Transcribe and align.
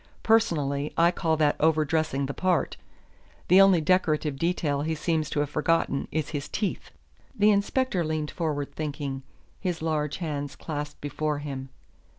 Personally, 0.23 0.91
I 0.97 1.11
call 1.11 1.37
that 1.37 1.55
over 1.59 1.85
dressing 1.85 2.25
the 2.25 2.33
part. 2.33 2.75
The 3.49 3.61
only 3.61 3.81
decorative 3.81 4.39
detail 4.39 4.81
he 4.81 4.95
seems 4.95 5.29
to 5.29 5.41
have 5.41 5.49
forgotten 5.51 6.07
is 6.11 6.29
his 6.29 6.49
teeth." 6.49 6.89
The 7.37 7.51
inspector 7.51 8.03
leaned 8.03 8.31
forward 8.31 8.73
thinking, 8.73 9.21
his 9.59 9.79
large 9.83 10.17
hands 10.17 10.55
clasped 10.55 11.01
before 11.01 11.37
him. 11.37 11.69